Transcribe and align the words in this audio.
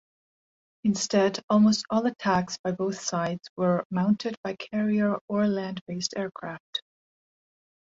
Instead, 0.83 1.43
almost 1.47 1.85
all 1.91 2.07
attacks 2.07 2.57
by 2.63 2.71
both 2.71 2.99
sides 2.99 3.47
were 3.55 3.85
mounted 3.91 4.35
by 4.43 4.55
carrier 4.55 5.19
or 5.27 5.45
land-based 5.47 6.15
aircraft. 6.17 6.81